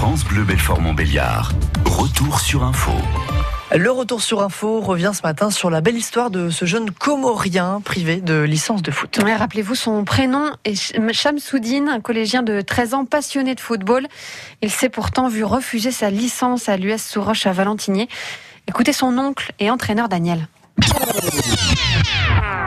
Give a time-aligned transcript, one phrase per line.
[0.00, 1.50] France Bleu Belfort Montbéliard.
[1.84, 2.92] Retour sur info.
[3.76, 7.80] Le retour sur info revient ce matin sur la belle histoire de ce jeune Comorien
[7.84, 9.18] privé de licence de foot.
[9.24, 14.06] Ouais, Rappelez-vous, son prénom est Shamsoudine, un collégien de 13 ans passionné de football.
[14.62, 18.08] Il s'est pourtant vu refuser sa licence à l'US Souroche à Valentinier.
[18.68, 20.46] Écoutez son oncle et entraîneur Daniel.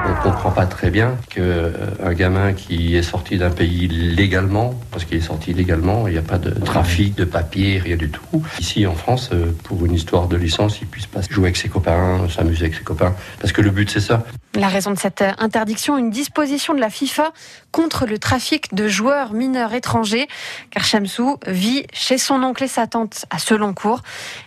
[0.05, 4.73] On ne comprend pas très bien qu'un euh, gamin qui est sorti d'un pays légalement,
[4.91, 8.09] parce qu'il est sorti légalement, il n'y a pas de trafic de papier, rien du
[8.09, 8.43] tout.
[8.59, 11.69] Ici en France, euh, pour une histoire de licence, il puisse pas jouer avec ses
[11.69, 14.23] copains, s'amuser avec ses copains, parce que le but c'est ça.
[14.53, 17.31] La raison de cette interdiction, une disposition de la FIFA
[17.71, 20.27] contre le trafic de joueurs mineurs étrangers,
[20.71, 24.01] car Shamsou vit chez son oncle et sa tante à Seloncourt.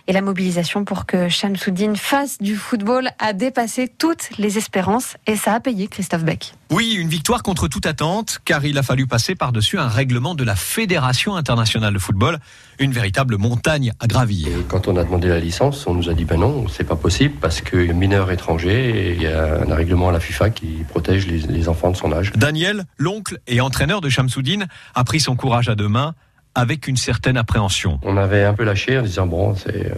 [0.05, 5.35] Et la mobilisation pour que Shamsoudine fasse du football a dépassé toutes les espérances et
[5.35, 6.53] ça a payé Christophe Beck.
[6.71, 10.43] Oui, une victoire contre toute attente, car il a fallu passer par-dessus un règlement de
[10.43, 12.39] la Fédération internationale de football,
[12.79, 14.47] une véritable montagne à gravir.
[14.67, 17.35] quand on a demandé la licence, on nous a dit ben non, c'est pas possible
[17.39, 21.69] parce que mineur étranger, il y a un règlement à la FIFA qui protège les,
[21.69, 22.31] enfants de son âge.
[22.35, 26.13] Daniel, l'oncle et entraîneur de Shamsoudine, a pris son courage à deux mains
[26.53, 27.99] avec une certaine appréhension.
[28.03, 29.55] On avait un peu lâché en disant bon,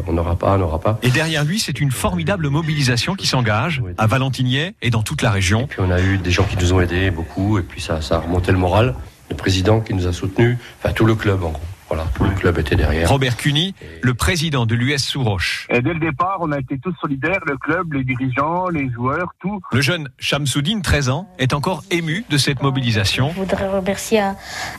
[0.08, 0.98] on n'aura pas, on n'aura pas.
[1.04, 5.31] Et derrière lui, c'est une formidable mobilisation qui s'engage à Valentinier et dans toute la
[5.31, 5.62] région.
[5.62, 8.02] Et puis on a eu des gens qui nous ont aidés beaucoup, et puis ça,
[8.02, 8.95] ça a remonté le moral.
[9.30, 11.61] Le président qui nous a soutenus, enfin tout le club en gros.
[11.89, 13.09] Voilà, le club était derrière.
[13.09, 15.67] Robert Cuny, le président de l'US Souroche.
[15.69, 19.33] Et dès le départ, on a été tous solidaires, le club, les dirigeants, les joueurs,
[19.39, 19.61] tout.
[19.71, 23.31] Le jeune Shamsoudine, 13 ans, est encore ému de cette mobilisation.
[23.33, 24.19] Je voudrais remercier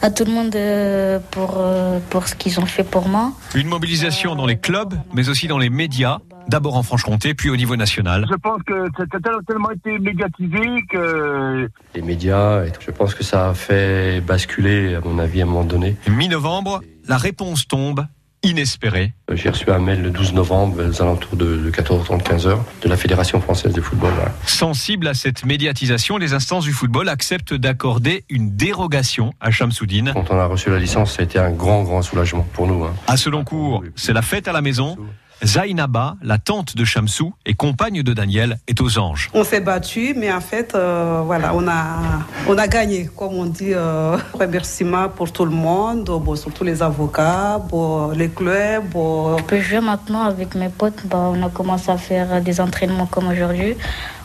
[0.02, 3.32] à, tout le monde euh, pour, euh, pour ce qu'ils ont fait pour moi.
[3.54, 6.18] Une mobilisation dans les clubs, mais aussi dans les médias,
[6.48, 8.26] d'abord en Franche-Comté, puis au niveau national.
[8.30, 11.68] Je pense que ça a tellement été médiatisé que...
[11.94, 15.64] Les médias, je pense que ça a fait basculer, à mon avis, à un moment
[15.64, 15.96] donné.
[16.08, 18.06] Mi-novembre, la réponse tombe
[18.44, 19.14] inespérée.
[19.32, 23.40] J'ai reçu un mail le 12 novembre, aux alentours de 14h30, 15h, de la Fédération
[23.40, 24.12] française de football.
[24.46, 30.12] Sensible à cette médiatisation, les instances du football acceptent d'accorder une dérogation à Chamsoudine.
[30.14, 32.84] Quand on a reçu la licence, ça a été un grand, grand soulagement pour nous.
[32.84, 32.94] Hein.
[33.08, 34.96] À Seloncourt, c'est la fête à la maison.
[35.44, 39.30] Zainaba, la tante de Shamsou et compagne de Daniel, est aux anges.
[39.34, 42.00] On s'est battu, mais en fait, euh, voilà, on a,
[42.48, 43.74] on a gagné, comme on dit.
[43.74, 48.88] Euh, remerciements pour tout le monde, bon, surtout les avocats, bon, les clubs.
[48.90, 49.36] Bon.
[49.36, 51.06] On peut jouer maintenant avec mes potes.
[51.06, 53.74] Bah, on a commencé à faire des entraînements comme aujourd'hui.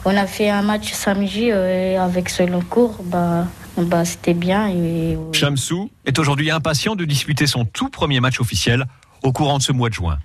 [0.06, 2.98] On a fait un match samedi euh, avec ce cours.
[3.04, 3.46] Bah,
[3.78, 4.68] bah, c'était bien.
[4.68, 5.18] Et...
[5.32, 8.86] Shamsou est aujourd'hui impatient de disputer son tout premier match officiel
[9.24, 10.18] au courant de ce mois de juin.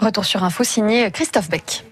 [0.00, 1.84] Retour sur info signé Christophe Beck.